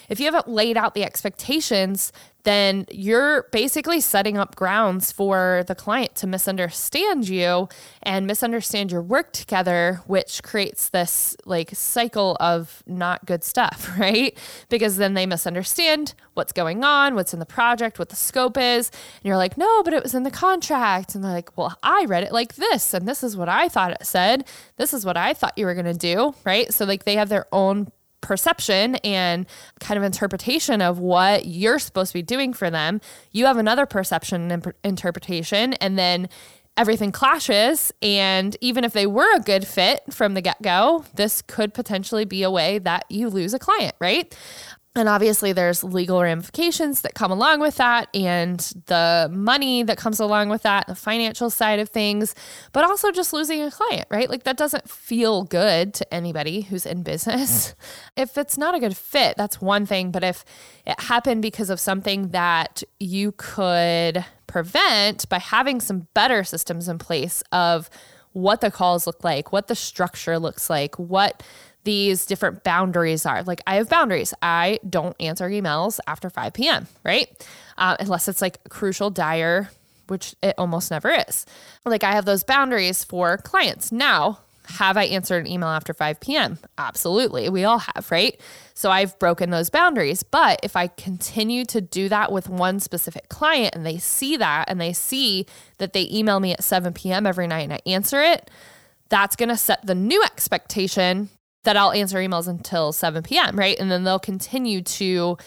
If 0.09 0.19
you 0.19 0.25
haven't 0.25 0.47
laid 0.47 0.77
out 0.77 0.93
the 0.93 1.03
expectations, 1.03 2.11
then 2.45 2.85
you're 2.91 3.43
basically 3.51 3.99
setting 3.99 4.37
up 4.37 4.55
grounds 4.55 5.11
for 5.11 5.63
the 5.67 5.75
client 5.75 6.15
to 6.15 6.27
misunderstand 6.27 7.27
you 7.27 7.67
and 8.03 8.25
misunderstand 8.25 8.91
your 8.91 9.01
work 9.01 9.33
together, 9.33 9.99
which 10.05 10.43
creates 10.43 10.89
this 10.89 11.35
like 11.45 11.71
cycle 11.73 12.37
of 12.39 12.83
not 12.85 13.25
good 13.25 13.43
stuff, 13.43 13.91
right? 13.99 14.37
Because 14.69 14.97
then 14.97 15.15
they 15.15 15.25
misunderstand 15.25 16.13
what's 16.35 16.53
going 16.53 16.83
on, 16.83 17.15
what's 17.15 17.33
in 17.33 17.39
the 17.39 17.45
project, 17.45 17.97
what 17.99 18.09
the 18.09 18.15
scope 18.15 18.57
is. 18.57 18.89
And 18.89 19.25
you're 19.25 19.37
like, 19.37 19.57
no, 19.57 19.83
but 19.83 19.93
it 19.93 20.03
was 20.03 20.13
in 20.13 20.23
the 20.23 20.31
contract. 20.31 21.15
And 21.15 21.23
they're 21.23 21.31
like, 21.31 21.57
well, 21.57 21.77
I 21.81 22.05
read 22.07 22.23
it 22.23 22.31
like 22.31 22.55
this, 22.55 22.93
and 22.93 23.07
this 23.07 23.23
is 23.23 23.35
what 23.35 23.49
I 23.49 23.69
thought 23.69 23.91
it 23.91 24.05
said. 24.05 24.47
This 24.77 24.93
is 24.93 25.03
what 25.03 25.17
I 25.17 25.33
thought 25.33 25.57
you 25.57 25.65
were 25.65 25.73
going 25.73 25.85
to 25.85 25.93
do, 25.93 26.35
right? 26.45 26.71
So, 26.71 26.85
like, 26.85 27.05
they 27.05 27.15
have 27.15 27.29
their 27.29 27.47
own 27.51 27.91
perception 28.25 28.95
and 28.95 29.45
kind 29.79 29.97
of 29.97 30.03
interpretation 30.03 30.81
of 30.81 30.99
what 30.99 31.45
you're 31.45 31.79
supposed 31.79 32.11
to 32.11 32.17
be 32.17 32.23
doing 32.23 32.53
for 32.53 32.69
them. 32.69 32.99
You 33.31 33.45
have 33.45 33.57
another 33.57 33.85
perception 33.85 34.51
and 34.51 34.73
interpretation, 34.83 35.73
and 35.75 35.97
then 35.97 36.27
everything 36.77 37.11
clashes. 37.11 37.93
And 38.01 38.57
even 38.59 38.83
if 38.83 38.93
they 38.93 39.07
were 39.07 39.33
a 39.35 39.39
good 39.39 39.65
fit 39.65 40.01
from 40.11 40.33
the 40.33 40.41
get 40.41 40.61
go, 40.61 41.05
this 41.15 41.41
could 41.41 41.73
potentially 41.73 42.25
be 42.25 42.43
a 42.43 42.51
way 42.51 42.79
that 42.79 43.05
you 43.09 43.29
lose 43.29 43.53
a 43.53 43.59
client, 43.59 43.95
right? 43.99 44.35
And 44.97 45.09
obviously, 45.09 45.51
there's 45.51 45.83
legal 45.83 46.21
ramifications 46.21 47.01
that 47.01 47.15
come 47.15 47.29
along 47.29 47.59
with 47.59 47.75
that, 47.75 48.07
and 48.15 48.59
the 48.85 49.29
money 49.29 49.83
that 49.83 49.97
comes 49.97 50.21
along 50.21 50.47
with 50.47 50.61
that, 50.63 50.87
the 50.87 50.95
financial 50.95 51.49
side 51.49 51.79
of 51.79 51.89
things, 51.89 52.33
but 52.71 52.85
also 52.85 53.11
just 53.11 53.33
losing 53.33 53.61
a 53.61 53.69
client, 53.69 54.07
right? 54.09 54.29
Like, 54.29 54.43
that 54.43 54.55
doesn't 54.55 54.89
feel 54.89 55.43
good 55.43 55.93
to 55.95 56.13
anybody 56.13 56.61
who's 56.61 56.85
in 56.85 57.03
business. 57.03 57.69
Mm. 57.69 57.75
If 58.17 58.37
it's 58.37 58.57
not 58.57 58.73
a 58.73 58.79
good 58.79 58.95
fit, 58.95 59.35
that's 59.35 59.59
one 59.59 59.85
thing. 59.85 60.11
But 60.11 60.23
if 60.23 60.45
it 60.85 60.97
happened 61.01 61.41
because 61.41 61.69
of 61.69 61.81
something 61.81 62.29
that 62.29 62.81
you 62.97 63.33
could 63.33 64.23
prevent 64.47 65.27
by 65.27 65.39
having 65.39 65.81
some 65.81 66.07
better 66.13 66.45
systems 66.45 66.87
in 66.87 66.97
place 66.97 67.43
of 67.51 67.89
what 68.35 68.59
the 68.59 68.69
calls 68.69 69.07
look 69.07 69.23
like, 69.23 69.51
what 69.51 69.67
the 69.67 69.75
structure 69.75 70.37
looks 70.37 70.69
like, 70.69 70.99
what 70.99 71.41
these 71.85 72.25
different 72.25 72.63
boundaries 72.63 73.25
are. 73.25 73.43
Like 73.43 73.61
I 73.65 73.75
have 73.75 73.87
boundaries. 73.87 74.33
I 74.41 74.79
don't 74.87 75.15
answer 75.19 75.49
emails 75.49 75.99
after 76.07 76.29
5 76.29 76.53
p.m., 76.53 76.87
right? 77.03 77.29
Uh, 77.77 77.95
unless 77.99 78.27
it's 78.27 78.41
like 78.41 78.67
crucial, 78.69 79.09
dire, 79.09 79.69
which 80.07 80.35
it 80.43 80.55
almost 80.57 80.91
never 80.91 81.09
is. 81.09 81.45
Like 81.85 82.03
I 82.03 82.11
have 82.11 82.25
those 82.25 82.43
boundaries 82.43 83.03
for 83.03 83.37
clients. 83.37 83.91
Now, 83.91 84.39
have 84.67 84.97
I 84.97 85.03
answered 85.05 85.45
an 85.45 85.51
email 85.51 85.69
after 85.69 85.93
5 85.93 86.19
p.m.? 86.19 86.57
Absolutely. 86.77 87.49
We 87.49 87.63
all 87.65 87.77
have, 87.77 88.09
right? 88.09 88.39
So 88.73 88.89
I've 88.89 89.17
broken 89.19 89.51
those 89.51 89.69
boundaries. 89.69 90.23
But 90.23 90.59
if 90.63 90.75
I 90.75 90.87
continue 90.87 91.65
to 91.65 91.81
do 91.81 92.09
that 92.09 92.31
with 92.31 92.49
one 92.49 92.79
specific 92.79 93.29
client 93.29 93.75
and 93.75 93.85
they 93.85 93.99
see 93.99 94.37
that 94.37 94.65
and 94.67 94.81
they 94.81 94.91
see 94.91 95.45
that 95.77 95.93
they 95.93 96.09
email 96.11 96.39
me 96.39 96.53
at 96.53 96.63
7 96.63 96.93
p.m. 96.93 97.27
every 97.27 97.45
night 97.45 97.61
and 97.61 97.73
I 97.73 97.79
answer 97.85 98.21
it, 98.21 98.49
that's 99.09 99.35
going 99.35 99.49
to 99.49 99.57
set 99.57 99.85
the 99.85 99.93
new 99.93 100.23
expectation 100.23 101.29
that 101.65 101.77
I'll 101.77 101.91
answer 101.91 102.17
emails 102.17 102.47
until 102.47 102.91
7 102.91 103.21
p.m., 103.23 103.57
right? 103.57 103.77
And 103.77 103.91
then 103.91 104.03
they'll 104.03 104.17
continue 104.19 104.81
to 104.81 105.37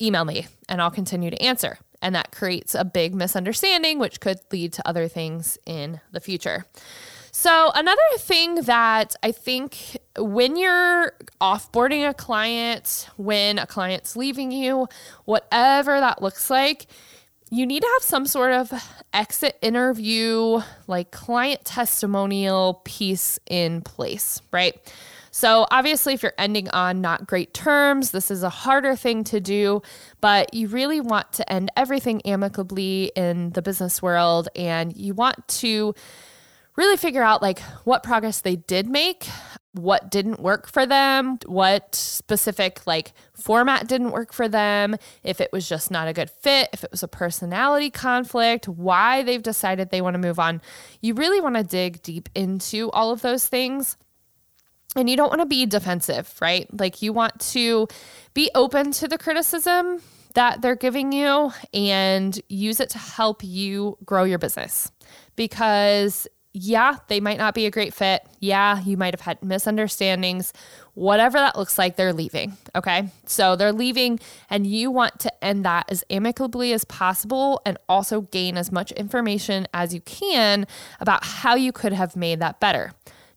email 0.00 0.24
me 0.24 0.46
and 0.68 0.82
I'll 0.82 0.90
continue 0.90 1.30
to 1.30 1.40
answer. 1.42 1.78
And 2.02 2.14
that 2.14 2.32
creates 2.32 2.74
a 2.74 2.84
big 2.84 3.14
misunderstanding, 3.14 3.98
which 3.98 4.20
could 4.20 4.40
lead 4.50 4.72
to 4.74 4.88
other 4.88 5.06
things 5.06 5.56
in 5.64 6.00
the 6.10 6.20
future. 6.20 6.66
So, 7.34 7.70
another 7.74 8.00
thing 8.18 8.56
that 8.62 9.14
I 9.22 9.32
think 9.32 9.96
when 10.18 10.56
you're 10.56 11.14
offboarding 11.40 12.06
a 12.06 12.12
client, 12.12 13.08
when 13.16 13.58
a 13.58 13.66
client's 13.66 14.16
leaving 14.16 14.50
you, 14.50 14.86
whatever 15.24 15.98
that 15.98 16.20
looks 16.20 16.50
like, 16.50 16.86
you 17.50 17.64
need 17.64 17.80
to 17.80 17.88
have 17.98 18.02
some 18.02 18.26
sort 18.26 18.52
of 18.52 18.72
exit 19.14 19.58
interview, 19.62 20.60
like 20.86 21.10
client 21.10 21.64
testimonial 21.64 22.82
piece 22.84 23.38
in 23.46 23.80
place, 23.80 24.42
right? 24.52 24.76
So, 25.34 25.66
obviously, 25.70 26.12
if 26.12 26.22
you're 26.22 26.34
ending 26.36 26.68
on 26.70 27.00
not 27.00 27.26
great 27.26 27.54
terms, 27.54 28.10
this 28.10 28.30
is 28.30 28.42
a 28.42 28.50
harder 28.50 28.94
thing 28.94 29.24
to 29.24 29.40
do, 29.40 29.80
but 30.20 30.52
you 30.52 30.68
really 30.68 31.00
want 31.00 31.32
to 31.32 31.50
end 31.50 31.70
everything 31.74 32.20
amicably 32.26 33.10
in 33.16 33.50
the 33.50 33.62
business 33.62 34.02
world 34.02 34.50
and 34.54 34.94
you 34.94 35.14
want 35.14 35.48
to 35.48 35.94
really 36.76 36.98
figure 36.98 37.22
out 37.22 37.40
like 37.40 37.60
what 37.84 38.02
progress 38.02 38.42
they 38.42 38.56
did 38.56 38.86
make, 38.86 39.26
what 39.72 40.10
didn't 40.10 40.38
work 40.38 40.68
for 40.68 40.84
them, 40.84 41.38
what 41.46 41.94
specific 41.94 42.86
like 42.86 43.14
format 43.32 43.88
didn't 43.88 44.10
work 44.10 44.34
for 44.34 44.48
them, 44.48 44.96
if 45.22 45.40
it 45.40 45.50
was 45.50 45.66
just 45.66 45.90
not 45.90 46.08
a 46.08 46.12
good 46.12 46.28
fit, 46.28 46.68
if 46.74 46.84
it 46.84 46.90
was 46.90 47.02
a 47.02 47.08
personality 47.08 47.88
conflict, 47.90 48.68
why 48.68 49.22
they've 49.22 49.42
decided 49.42 49.88
they 49.88 50.02
want 50.02 50.12
to 50.12 50.18
move 50.18 50.38
on. 50.38 50.60
You 51.00 51.14
really 51.14 51.40
want 51.40 51.56
to 51.56 51.62
dig 51.62 52.02
deep 52.02 52.28
into 52.34 52.90
all 52.90 53.12
of 53.12 53.22
those 53.22 53.48
things. 53.48 53.96
And 54.94 55.08
you 55.08 55.16
don't 55.16 55.30
want 55.30 55.40
to 55.40 55.46
be 55.46 55.64
defensive, 55.64 56.34
right? 56.40 56.66
Like 56.78 57.00
you 57.00 57.12
want 57.12 57.40
to 57.52 57.88
be 58.34 58.50
open 58.54 58.92
to 58.92 59.08
the 59.08 59.18
criticism 59.18 60.02
that 60.34 60.62
they're 60.62 60.76
giving 60.76 61.12
you 61.12 61.52
and 61.72 62.38
use 62.48 62.80
it 62.80 62.90
to 62.90 62.98
help 62.98 63.42
you 63.42 63.98
grow 64.04 64.24
your 64.24 64.38
business 64.38 64.90
because 65.36 66.26
yeah, 66.54 66.96
they 67.08 67.18
might 67.18 67.38
not 67.38 67.54
be 67.54 67.64
a 67.64 67.70
great 67.70 67.94
fit. 67.94 68.26
Yeah, 68.38 68.82
you 68.82 68.98
might 68.98 69.14
have 69.14 69.22
had 69.22 69.42
misunderstandings. 69.42 70.52
Whatever 70.92 71.38
that 71.38 71.56
looks 71.56 71.78
like, 71.78 71.96
they're 71.96 72.12
leaving. 72.12 72.58
Okay. 72.74 73.08
So 73.24 73.56
they're 73.56 73.72
leaving, 73.72 74.20
and 74.50 74.66
you 74.66 74.90
want 74.90 75.18
to 75.20 75.44
end 75.44 75.64
that 75.64 75.90
as 75.90 76.04
amicably 76.10 76.74
as 76.74 76.84
possible 76.84 77.62
and 77.64 77.78
also 77.88 78.22
gain 78.22 78.58
as 78.58 78.70
much 78.70 78.92
information 78.92 79.66
as 79.72 79.94
you 79.94 80.02
can 80.02 80.66
about 81.00 81.24
how 81.24 81.54
you 81.54 81.72
could 81.72 81.94
have 81.94 82.16
made 82.16 82.40
that 82.40 82.60
better. 82.60 82.92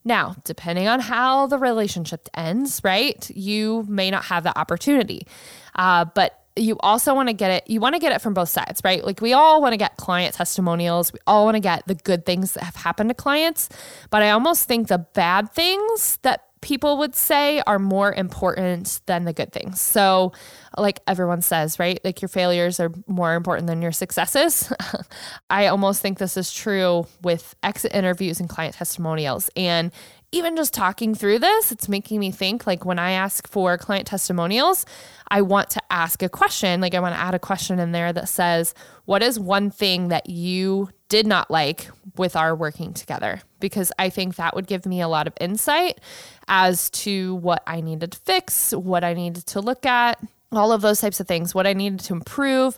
Now, 0.05 0.35
depending 0.43 0.87
on 0.87 0.99
how 0.99 1.47
the 1.47 1.57
relationship 1.57 2.29
ends, 2.35 2.79
right, 2.83 3.29
you 3.35 3.85
may 3.89 4.11
not 4.11 4.25
have 4.25 4.43
the 4.43 4.57
opportunity. 4.57 5.25
Uh, 5.73 6.05
but 6.05 6.45
you 6.55 6.77
also 6.79 7.13
want 7.13 7.27
to 7.27 7.33
get 7.33 7.51
it 7.51 7.69
you 7.69 7.81
want 7.81 7.95
to 7.95 7.99
get 7.99 8.13
it 8.13 8.21
from 8.21 8.33
both 8.33 8.47
sides 8.47 8.79
right? 8.83 9.03
Like 9.03 9.19
we 9.19 9.33
all 9.33 9.61
want 9.61 9.73
to 9.73 9.77
get 9.77 9.97
client 9.97 10.35
testimonials. 10.35 11.11
We 11.11 11.19
all 11.27 11.43
want 11.43 11.55
to 11.55 11.59
get 11.59 11.85
the 11.85 11.95
good 11.95 12.25
things 12.25 12.53
that 12.53 12.63
have 12.63 12.75
happened 12.75 13.09
to 13.09 13.13
clients. 13.13 13.67
But 14.09 14.21
i 14.21 14.29
almost 14.29 14.65
think 14.65 14.87
the 14.87 14.99
bad 14.99 15.51
things 15.51 16.17
that 16.21 16.44
people 16.65 16.97
would 16.97 17.13
say 17.13 17.61
are 17.67 17.77
more 17.77 18.11
important 18.11 18.99
than 19.05 19.23
the 19.23 19.31
good 19.31 19.53
things. 19.53 19.79
So 19.79 20.33
like 20.75 20.99
everyone 21.05 21.43
says 21.43 21.77
right? 21.77 21.99
Like 22.03 22.23
your 22.23 22.29
failures 22.29 22.79
are 22.79 22.91
more 23.05 23.35
important 23.35 23.67
than 23.67 23.83
your 23.83 23.91
successes. 23.91 24.73
I 25.51 25.67
almost 25.67 26.01
think 26.01 26.17
this 26.17 26.35
is 26.35 26.51
true 26.51 27.05
with 27.21 27.55
exit 27.61 27.93
interviews 27.93 28.39
and 28.39 28.49
client 28.49 28.73
testimonials. 28.73 29.47
And 29.55 29.91
even 30.31 30.55
just 30.55 30.73
talking 30.73 31.13
through 31.13 31.37
this, 31.37 31.71
it's 31.71 31.87
making 31.87 32.19
me 32.19 32.31
think 32.31 32.65
like 32.65 32.83
when 32.83 32.97
I 32.97 33.11
ask 33.11 33.47
for 33.47 33.77
client 33.77 34.07
testimonials, 34.07 34.87
I 35.27 35.43
want 35.43 35.69
to 35.69 35.81
ask 35.91 36.23
a 36.23 36.29
question. 36.29 36.81
Like 36.81 36.95
I 36.95 36.99
want 36.99 37.13
to 37.13 37.21
add 37.21 37.35
a 37.35 37.39
question 37.39 37.77
in 37.77 37.91
there 37.91 38.11
that 38.11 38.27
says, 38.27 38.73
What 39.05 39.21
is 39.21 39.39
one 39.39 39.69
thing 39.69 40.07
that 40.07 40.31
you 40.31 40.89
did 41.15 41.25
not 41.25 41.49
like 41.49 41.87
with 42.17 42.35
our 42.35 42.53
working 42.53 42.93
together? 42.93 43.39
Because 43.61 43.89
I 43.97 44.09
think 44.09 44.35
that 44.35 44.53
would 44.53 44.67
give 44.67 44.85
me 44.85 44.99
a 44.99 45.07
lot 45.07 45.27
of 45.27 45.33
insight 45.39 46.01
as 46.49 46.89
to 46.89 47.35
what 47.35 47.63
I 47.65 47.79
needed 47.79 48.11
to 48.11 48.19
fix, 48.19 48.73
what 48.73 49.05
I 49.05 49.13
needed 49.13 49.45
to 49.47 49.61
look 49.61 49.85
at, 49.85 50.21
all 50.51 50.73
of 50.73 50.81
those 50.81 50.99
types 50.99 51.21
of 51.21 51.27
things, 51.27 51.55
what 51.55 51.65
I 51.65 51.71
needed 51.71 52.01
to 52.01 52.13
improve 52.13 52.77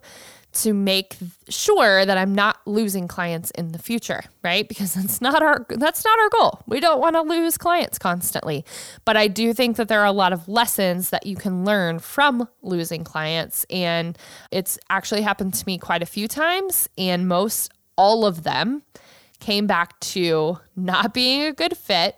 to 0.54 0.72
make 0.74 1.18
sure 1.50 2.06
that 2.06 2.16
I'm 2.16 2.34
not 2.34 2.60
losing 2.68 3.08
clients 3.08 3.50
in 3.52 3.72
the 3.72 3.80
future, 3.80 4.24
right? 4.44 4.68
Because 4.68 4.94
that's 4.94 5.20
not 5.20 5.42
our 5.42 5.66
that's 5.70 6.06
not 6.06 6.20
our 6.20 6.30
goal. 6.30 6.62
We 6.68 6.80
don't 6.80 7.00
want 7.00 7.16
to 7.16 7.22
lose 7.22 7.58
clients 7.58 7.98
constantly. 7.98 8.64
But 9.04 9.18
I 9.18 9.28
do 9.28 9.52
think 9.52 9.78
that 9.78 9.88
there 9.88 10.00
are 10.00 10.06
a 10.06 10.12
lot 10.12 10.32
of 10.32 10.48
lessons 10.48 11.10
that 11.10 11.26
you 11.26 11.36
can 11.36 11.66
learn 11.66 11.98
from 11.98 12.48
losing 12.62 13.04
clients 13.04 13.66
and 13.72 14.16
it's 14.52 14.78
actually 14.92 15.24
happened 15.24 15.56
to 15.56 15.64
me 15.66 15.80
quite 15.80 16.04
a 16.04 16.08
few 16.08 16.28
times 16.28 16.88
and 16.98 17.28
most 17.28 17.72
all 17.98 18.26
of 18.26 18.44
them 18.44 18.84
came 19.40 19.68
back 19.68 20.00
to 20.00 20.58
not 20.76 21.14
being 21.14 21.44
a 21.44 21.54
good 21.54 21.78
fit 21.78 22.16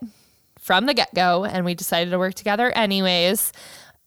from 0.60 0.86
the 0.86 0.94
get-go 0.94 1.46
and 1.46 1.66
we 1.66 1.74
decided 1.74 2.12
to 2.12 2.20
work 2.20 2.34
together 2.34 2.72
anyways 2.72 3.52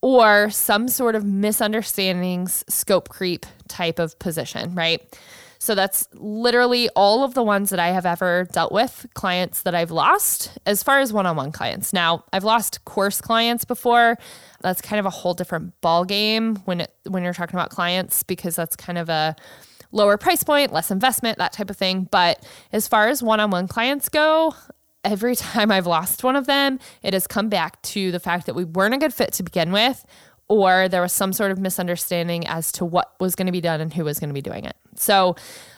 or 0.01 0.51
some 0.51 0.89
sort 0.89 1.15
of 1.15 1.25
misunderstandings, 1.25 2.65
scope 2.69 3.09
creep 3.09 3.47
type 3.69 3.99
of 3.99 4.19
position, 4.19 4.75
right? 4.75 5.01
So 5.63 5.77
that's 5.77 6.09
literally 6.15 6.89
all 6.97 7.23
of 7.23 7.35
the 7.35 7.43
ones 7.45 7.71
that 7.71 7.79
I 7.79 7.91
have 7.91 8.05
ever 8.05 8.49
dealt 8.51 8.73
with, 8.73 9.07
clients 9.15 9.63
that 9.63 9.77
I've 9.77 9.93
lost 9.93 10.59
as 10.67 10.83
far 10.83 10.99
as 10.99 11.13
one-on-one 11.13 11.53
clients. 11.53 11.93
Now, 11.93 12.25
I've 12.33 12.43
lost 12.43 12.85
course 12.85 13.21
clients 13.21 13.65
before. 13.65 14.19
That's 14.61 14.83
kind 14.83 14.99
of 14.99 15.07
a 15.07 15.11
whole 15.11 15.35
different 15.35 15.81
ball 15.81 16.05
game 16.05 16.57
when 16.65 16.81
it 16.81 16.93
when 17.07 17.23
you're 17.23 17.33
talking 17.33 17.55
about 17.55 17.71
clients 17.71 18.25
because 18.25 18.57
that's 18.57 18.75
kind 18.75 18.99
of 18.99 19.09
a 19.09 19.37
lower 19.93 20.17
price 20.17 20.43
point, 20.43 20.73
less 20.73 20.91
investment, 20.91 21.39
that 21.39 21.53
type 21.53 21.71
of 21.71 21.77
thing. 21.77 22.09
But 22.11 22.45
as 22.73 22.89
far 22.89 23.09
as 23.09 23.23
one-on-one 23.23 23.69
clients 23.69 24.09
go, 24.09 24.55
every 25.05 25.37
time 25.37 25.71
I've 25.71 25.87
lost 25.87 26.25
one 26.25 26.37
of 26.37 26.47
them, 26.47 26.79
it 27.03 27.13
has 27.13 27.27
come 27.27 27.49
back 27.49 27.81
to 27.83 28.11
the 28.11 28.21
fact 28.21 28.47
that 28.47 28.55
we 28.55 28.65
weren't 28.65 28.95
a 28.95 28.99
good 28.99 29.15
fit 29.15 29.33
to 29.35 29.43
begin 29.43 29.73
with, 29.73 30.05
or 30.49 30.89
there 30.89 31.03
was 31.03 31.13
some 31.13 31.33
sort 31.33 31.51
of 31.51 31.59
misunderstanding 31.59 32.47
as 32.47 32.73
to 32.73 32.85
what 32.85 33.15
was 33.21 33.35
going 33.35 33.47
to 33.47 33.53
be 33.53 33.61
done 33.61 33.81
and 33.81 33.95
who 33.95 34.05
was 34.05 34.19
going 34.19 34.31
to 34.31 34.35
be 34.35 34.43
doing 34.43 34.65
it. 34.65 34.77
So, 34.97 35.37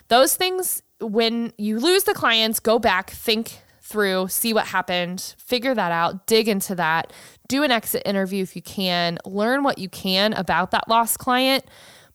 those 0.09 0.37
things, 0.37 0.83
when 1.01 1.53
you 1.57 1.79
lose 1.79 2.05
the 2.05 2.13
clients, 2.13 2.61
go 2.61 2.79
back, 2.79 3.11
think 3.11 3.63
through, 3.81 4.29
see 4.29 4.53
what 4.53 4.67
happened, 4.67 5.35
figure 5.39 5.75
that 5.75 5.93
out, 5.93 6.27
dig 6.27 6.49
into 6.49 6.75
that, 6.75 7.13
do 7.49 7.63
an 7.63 7.71
exit 7.71 8.03
interview 8.05 8.43
if 8.43 8.57
you 8.57 8.63
can, 8.63 9.19
learn 9.25 9.63
what 9.63 9.79
you 9.79 9.89
can 9.89 10.33
about 10.33 10.71
that 10.73 10.89
lost 10.89 11.19
client. 11.19 11.65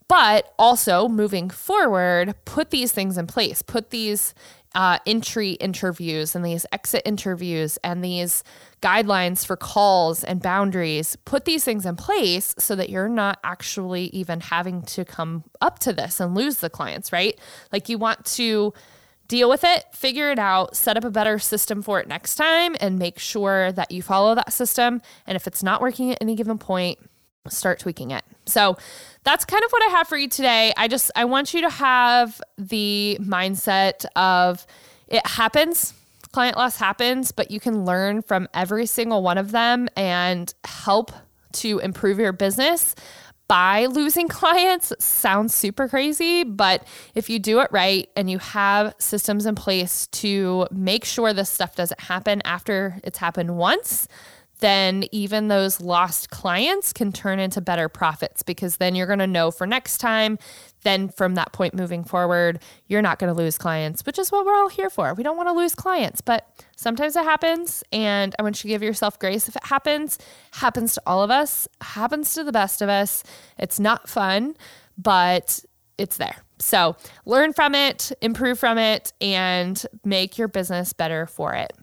But 0.09 0.53
also 0.59 1.07
moving 1.07 1.49
forward, 1.49 2.35
put 2.43 2.71
these 2.71 2.91
things 2.91 3.17
in 3.17 3.27
place, 3.27 3.61
put 3.61 3.91
these 3.91 4.33
uh, 4.75 4.99
entry 5.05 5.51
interviews 5.51 6.35
and 6.35 6.45
these 6.45 6.65
exit 6.71 7.01
interviews 7.05 7.77
and 7.83 8.03
these 8.03 8.43
guidelines 8.81 9.45
for 9.45 9.55
calls 9.55 10.23
and 10.23 10.41
boundaries, 10.41 11.15
put 11.25 11.45
these 11.45 11.63
things 11.63 11.85
in 11.85 11.95
place 11.95 12.53
so 12.59 12.75
that 12.75 12.89
you're 12.89 13.09
not 13.09 13.39
actually 13.43 14.05
even 14.07 14.39
having 14.41 14.81
to 14.81 15.05
come 15.05 15.43
up 15.61 15.79
to 15.79 15.93
this 15.93 16.19
and 16.19 16.35
lose 16.35 16.57
the 16.57 16.69
clients, 16.69 17.11
right? 17.11 17.39
Like 17.71 17.89
you 17.89 17.97
want 17.97 18.25
to 18.25 18.73
deal 19.27 19.49
with 19.49 19.63
it, 19.63 19.85
figure 19.93 20.31
it 20.31 20.39
out, 20.39 20.75
set 20.75 20.97
up 20.97 21.03
a 21.03 21.11
better 21.11 21.39
system 21.39 21.81
for 21.81 21.99
it 21.99 22.07
next 22.07 22.35
time, 22.35 22.75
and 22.79 22.97
make 22.97 23.19
sure 23.19 23.71
that 23.71 23.91
you 23.91 24.01
follow 24.01 24.35
that 24.35 24.51
system. 24.51 25.01
And 25.27 25.35
if 25.35 25.45
it's 25.47 25.63
not 25.63 25.81
working 25.81 26.11
at 26.11 26.17
any 26.19 26.35
given 26.35 26.57
point, 26.57 26.99
start 27.47 27.79
tweaking 27.79 28.11
it. 28.11 28.23
So 28.45 28.77
that's 29.23 29.45
kind 29.45 29.63
of 29.63 29.71
what 29.71 29.83
I 29.83 29.91
have 29.97 30.07
for 30.07 30.17
you 30.17 30.27
today. 30.27 30.73
I 30.77 30.87
just 30.87 31.11
I 31.15 31.25
want 31.25 31.53
you 31.53 31.61
to 31.61 31.69
have 31.69 32.41
the 32.57 33.17
mindset 33.21 34.05
of 34.15 34.65
it 35.07 35.25
happens. 35.25 35.93
Client 36.31 36.57
loss 36.57 36.77
happens, 36.77 37.31
but 37.31 37.49
you 37.49 37.59
can 37.59 37.85
learn 37.85 38.21
from 38.21 38.47
every 38.53 38.85
single 38.85 39.23
one 39.23 39.37
of 39.37 39.51
them 39.51 39.89
and 39.95 40.53
help 40.63 41.11
to 41.53 41.79
improve 41.79 42.19
your 42.19 42.31
business 42.31 42.93
by 43.49 43.87
losing 43.87 44.27
clients 44.29 44.93
sounds 44.99 45.53
super 45.53 45.89
crazy, 45.89 46.45
but 46.45 46.87
if 47.15 47.29
you 47.29 47.39
do 47.39 47.59
it 47.59 47.67
right 47.71 48.07
and 48.15 48.29
you 48.29 48.37
have 48.37 48.95
systems 48.99 49.45
in 49.45 49.55
place 49.55 50.07
to 50.07 50.67
make 50.71 51.03
sure 51.03 51.33
this 51.33 51.49
stuff 51.49 51.75
doesn't 51.75 51.99
happen 51.99 52.41
after 52.45 53.01
it's 53.03 53.17
happened 53.17 53.57
once, 53.57 54.07
then 54.59 55.05
even 55.11 55.47
those 55.47 55.81
lost 55.81 56.29
clients 56.29 56.93
can 56.93 57.11
turn 57.11 57.39
into 57.39 57.61
better 57.61 57.89
profits 57.89 58.43
because 58.43 58.77
then 58.77 58.95
you're 58.95 59.07
going 59.07 59.19
to 59.19 59.27
know 59.27 59.51
for 59.51 59.65
next 59.65 59.97
time. 59.97 60.37
Then 60.83 61.09
from 61.09 61.35
that 61.35 61.51
point 61.51 61.73
moving 61.73 62.03
forward, 62.03 62.61
you're 62.87 63.01
not 63.01 63.19
going 63.19 63.33
to 63.33 63.37
lose 63.37 63.57
clients, 63.57 64.05
which 64.05 64.19
is 64.19 64.31
what 64.31 64.45
we're 64.45 64.55
all 64.55 64.69
here 64.69 64.89
for. 64.89 65.13
We 65.13 65.23
don't 65.23 65.37
want 65.37 65.49
to 65.49 65.53
lose 65.53 65.75
clients, 65.75 66.21
but 66.21 66.49
sometimes 66.75 67.15
it 67.15 67.23
happens. 67.23 67.83
And 67.91 68.35
I 68.37 68.43
want 68.43 68.63
you 68.63 68.67
to 68.69 68.73
give 68.73 68.83
yourself 68.83 69.17
grace 69.19 69.47
if 69.47 69.55
it 69.55 69.65
happens. 69.65 70.17
Happens 70.53 70.93
to 70.95 71.01
all 71.05 71.23
of 71.23 71.31
us, 71.31 71.67
happens 71.81 72.33
to 72.33 72.43
the 72.43 72.51
best 72.51 72.81
of 72.81 72.89
us. 72.89 73.23
It's 73.57 73.79
not 73.79 74.09
fun, 74.09 74.55
but 74.97 75.63
it's 75.97 76.17
there. 76.17 76.37
So 76.59 76.97
learn 77.25 77.53
from 77.53 77.75
it, 77.75 78.11
improve 78.21 78.59
from 78.59 78.77
it, 78.77 79.13
and 79.21 79.81
make 80.03 80.37
your 80.37 80.49
business 80.49 80.91
better 80.91 81.25
for 81.25 81.53
it. 81.53 81.73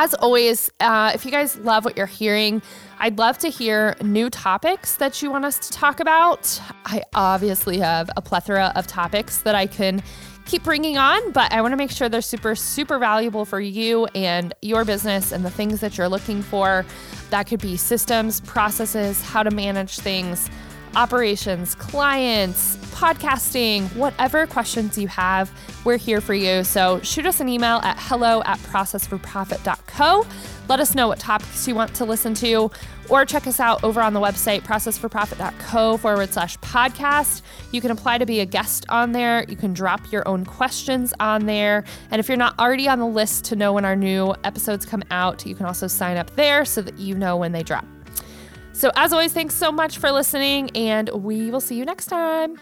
As 0.00 0.14
always, 0.14 0.70
uh, 0.78 1.10
if 1.12 1.24
you 1.24 1.32
guys 1.32 1.58
love 1.58 1.84
what 1.84 1.96
you're 1.96 2.06
hearing, 2.06 2.62
I'd 3.00 3.18
love 3.18 3.36
to 3.38 3.48
hear 3.48 3.96
new 4.00 4.30
topics 4.30 4.94
that 4.94 5.20
you 5.20 5.28
want 5.28 5.44
us 5.44 5.58
to 5.58 5.72
talk 5.72 5.98
about. 5.98 6.60
I 6.84 7.02
obviously 7.14 7.78
have 7.78 8.08
a 8.16 8.22
plethora 8.22 8.70
of 8.76 8.86
topics 8.86 9.38
that 9.38 9.56
I 9.56 9.66
can 9.66 10.00
keep 10.44 10.62
bringing 10.62 10.98
on, 10.98 11.32
but 11.32 11.52
I 11.52 11.60
want 11.62 11.72
to 11.72 11.76
make 11.76 11.90
sure 11.90 12.08
they're 12.08 12.20
super, 12.20 12.54
super 12.54 13.00
valuable 13.00 13.44
for 13.44 13.58
you 13.58 14.06
and 14.14 14.54
your 14.62 14.84
business 14.84 15.32
and 15.32 15.44
the 15.44 15.50
things 15.50 15.80
that 15.80 15.98
you're 15.98 16.08
looking 16.08 16.42
for. 16.42 16.86
That 17.30 17.48
could 17.48 17.60
be 17.60 17.76
systems, 17.76 18.40
processes, 18.42 19.20
how 19.20 19.42
to 19.42 19.50
manage 19.50 19.98
things, 19.98 20.48
operations, 20.96 21.74
clients, 21.74 22.76
podcasting, 22.98 23.94
whatever 23.94 24.46
questions 24.46 24.98
you 24.98 25.06
have, 25.06 25.50
we're 25.84 25.96
here 25.96 26.20
for 26.20 26.34
you. 26.34 26.64
So 26.64 27.00
shoot 27.00 27.26
us 27.26 27.40
an 27.40 27.48
email 27.48 27.78
at 27.78 27.96
hello 27.98 28.42
at 28.44 28.58
processforprofit.co. 28.58 30.26
Let 30.68 30.80
us 30.80 30.94
know 30.94 31.08
what 31.08 31.18
topics 31.18 31.66
you 31.66 31.74
want 31.74 31.94
to 31.94 32.04
listen 32.04 32.34
to, 32.34 32.70
or 33.08 33.24
check 33.24 33.46
us 33.46 33.58
out 33.60 33.82
over 33.84 34.02
on 34.02 34.12
the 34.12 34.20
website, 34.20 34.62
processforprofit.co 34.62 35.96
forward 35.96 36.32
slash 36.32 36.58
podcast. 36.58 37.42
You 37.72 37.80
can 37.80 37.90
apply 37.90 38.18
to 38.18 38.26
be 38.26 38.40
a 38.40 38.46
guest 38.46 38.84
on 38.88 39.12
there. 39.12 39.44
You 39.48 39.56
can 39.56 39.72
drop 39.72 40.12
your 40.12 40.26
own 40.28 40.44
questions 40.44 41.14
on 41.20 41.46
there. 41.46 41.84
And 42.10 42.20
if 42.20 42.28
you're 42.28 42.36
not 42.36 42.58
already 42.58 42.88
on 42.88 42.98
the 42.98 43.06
list 43.06 43.44
to 43.46 43.56
know 43.56 43.72
when 43.72 43.84
our 43.84 43.96
new 43.96 44.34
episodes 44.44 44.84
come 44.84 45.02
out, 45.10 45.46
you 45.46 45.54
can 45.54 45.64
also 45.64 45.86
sign 45.86 46.16
up 46.16 46.34
there 46.36 46.64
so 46.64 46.82
that 46.82 46.98
you 46.98 47.14
know 47.14 47.36
when 47.36 47.52
they 47.52 47.62
drop. 47.62 47.86
So, 48.78 48.92
as 48.94 49.12
always, 49.12 49.32
thanks 49.32 49.56
so 49.56 49.72
much 49.72 49.98
for 49.98 50.12
listening, 50.12 50.70
and 50.76 51.08
we 51.08 51.50
will 51.50 51.60
see 51.60 51.74
you 51.74 51.84
next 51.84 52.06
time. 52.06 52.60